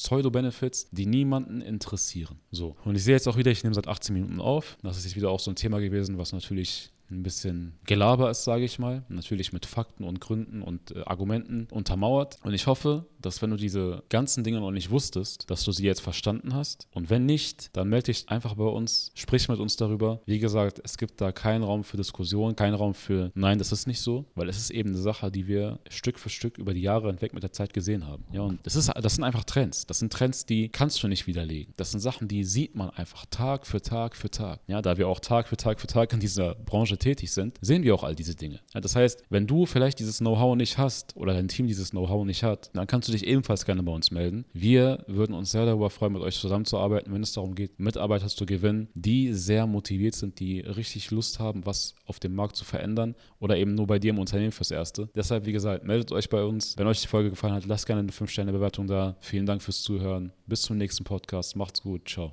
Pseudo-Benefits, 0.40 0.88
die 0.90 1.06
niemanden 1.06 1.60
interessieren. 1.60 2.38
So. 2.50 2.76
Und 2.84 2.96
ich 2.96 3.04
sehe 3.04 3.14
jetzt 3.14 3.28
auch 3.28 3.36
wieder, 3.36 3.50
ich 3.50 3.62
nehme 3.62 3.74
seit 3.74 3.88
18 3.88 4.14
Minuten 4.14 4.40
auf. 4.40 4.76
Das 4.82 4.96
ist 4.96 5.04
jetzt 5.04 5.16
wieder 5.16 5.30
auch 5.30 5.40
so 5.40 5.50
ein 5.50 5.56
Thema 5.56 5.80
gewesen, 5.80 6.18
was 6.18 6.32
natürlich 6.32 6.90
ein 7.10 7.22
bisschen 7.22 7.78
Gelaber 7.86 8.30
ist, 8.30 8.44
sage 8.44 8.64
ich 8.64 8.78
mal. 8.78 9.04
Natürlich 9.08 9.52
mit 9.52 9.66
Fakten 9.66 10.04
und 10.04 10.20
Gründen 10.20 10.62
und 10.62 10.94
äh, 10.94 11.02
Argumenten 11.04 11.68
untermauert. 11.70 12.38
Und 12.42 12.54
ich 12.54 12.66
hoffe, 12.66 13.06
dass 13.20 13.42
wenn 13.42 13.50
du 13.50 13.56
diese 13.56 14.02
ganzen 14.08 14.44
Dinge 14.44 14.60
noch 14.60 14.70
nicht 14.70 14.90
wusstest, 14.90 15.50
dass 15.50 15.64
du 15.64 15.72
sie 15.72 15.84
jetzt 15.84 16.00
verstanden 16.00 16.54
hast. 16.54 16.88
Und 16.92 17.10
wenn 17.10 17.26
nicht, 17.26 17.76
dann 17.76 17.88
melde 17.88 18.06
dich 18.06 18.28
einfach 18.28 18.54
bei 18.54 18.64
uns, 18.64 19.12
sprich 19.14 19.48
mit 19.48 19.58
uns 19.58 19.76
darüber. 19.76 20.20
Wie 20.26 20.38
gesagt, 20.38 20.80
es 20.84 20.98
gibt 20.98 21.20
da 21.20 21.32
keinen 21.32 21.62
Raum 21.62 21.84
für 21.84 21.96
Diskussion, 21.96 22.56
keinen 22.56 22.74
Raum 22.74 22.94
für 22.94 23.30
Nein, 23.34 23.58
das 23.58 23.72
ist 23.72 23.86
nicht 23.86 24.00
so, 24.00 24.26
weil 24.34 24.48
es 24.48 24.58
ist 24.58 24.70
eben 24.70 24.90
eine 24.90 24.98
Sache, 24.98 25.30
die 25.30 25.46
wir 25.46 25.78
Stück 25.88 26.18
für 26.18 26.30
Stück 26.30 26.58
über 26.58 26.74
die 26.74 26.82
Jahre 26.82 27.08
hinweg 27.08 27.34
mit 27.34 27.42
der 27.42 27.52
Zeit 27.52 27.72
gesehen 27.72 28.06
haben. 28.06 28.24
Ja, 28.32 28.42
und 28.42 28.64
das, 28.64 28.76
ist, 28.76 28.90
das 28.94 29.14
sind 29.14 29.24
einfach 29.24 29.44
Trends. 29.44 29.86
Das 29.86 29.98
sind 29.98 30.12
Trends, 30.12 30.46
die 30.46 30.68
kannst 30.68 31.02
du 31.02 31.08
nicht 31.08 31.26
widerlegen. 31.26 31.74
Das 31.76 31.90
sind 31.90 32.00
Sachen, 32.00 32.28
die 32.28 32.44
sieht 32.44 32.74
man 32.74 32.90
einfach 32.90 33.26
Tag 33.26 33.66
für 33.66 33.82
Tag 33.82 34.16
für 34.16 34.30
Tag. 34.30 34.60
Ja, 34.66 34.82
da 34.82 34.96
wir 34.96 35.08
auch 35.08 35.20
Tag 35.20 35.48
für 35.48 35.56
Tag 35.56 35.80
für 35.80 35.86
Tag 35.86 36.12
in 36.12 36.20
dieser 36.20 36.54
Branche 36.54 36.98
tätig 37.00 37.32
sind, 37.32 37.58
sehen 37.60 37.82
wir 37.82 37.94
auch 37.94 38.04
all 38.04 38.14
diese 38.14 38.34
Dinge. 38.34 38.60
Ja, 38.74 38.80
das 38.80 38.94
heißt, 38.94 39.24
wenn 39.30 39.46
du 39.46 39.66
vielleicht 39.66 39.98
dieses 39.98 40.18
Know-how 40.18 40.56
nicht 40.56 40.78
hast 40.78 41.16
oder 41.16 41.32
dein 41.32 41.48
Team 41.48 41.66
dieses 41.66 41.90
Know-how 41.90 42.24
nicht 42.24 42.42
hat, 42.42 42.70
dann 42.74 42.86
kannst 42.86 43.08
du 43.08 43.12
dich 43.12 43.26
ebenfalls 43.26 43.64
gerne 43.64 43.82
bei 43.82 43.92
uns 43.92 44.10
melden. 44.10 44.44
Wir 44.52 45.04
würden 45.06 45.34
uns 45.34 45.50
sehr 45.50 45.66
darüber 45.66 45.90
freuen, 45.90 46.12
mit 46.12 46.22
euch 46.22 46.38
zusammenzuarbeiten, 46.38 47.12
wenn 47.12 47.22
es 47.22 47.32
darum 47.32 47.54
geht, 47.54 47.78
Mitarbeiter 47.80 48.28
zu 48.28 48.46
gewinnen, 48.46 48.88
die 48.94 49.32
sehr 49.32 49.66
motiviert 49.66 50.14
sind, 50.14 50.38
die 50.40 50.60
richtig 50.60 51.10
Lust 51.10 51.38
haben, 51.38 51.66
was 51.66 51.94
auf 52.04 52.20
dem 52.20 52.34
Markt 52.34 52.56
zu 52.56 52.64
verändern 52.64 53.14
oder 53.38 53.56
eben 53.56 53.74
nur 53.74 53.86
bei 53.86 53.98
dir 53.98 54.10
im 54.10 54.18
Unternehmen 54.18 54.52
fürs 54.52 54.70
Erste. 54.70 55.08
Deshalb, 55.14 55.46
wie 55.46 55.52
gesagt, 55.52 55.84
meldet 55.84 56.12
euch 56.12 56.28
bei 56.28 56.44
uns. 56.44 56.76
Wenn 56.76 56.86
euch 56.86 57.00
die 57.00 57.08
Folge 57.08 57.30
gefallen 57.30 57.54
hat, 57.54 57.66
lasst 57.66 57.86
gerne 57.86 58.00
eine 58.00 58.12
5-Sterne-Bewertung 58.12 58.86
da. 58.86 59.16
Vielen 59.20 59.46
Dank 59.46 59.62
fürs 59.62 59.82
Zuhören. 59.82 60.32
Bis 60.46 60.62
zum 60.62 60.76
nächsten 60.76 61.04
Podcast. 61.04 61.56
Macht's 61.56 61.82
gut. 61.82 62.08
Ciao. 62.08 62.32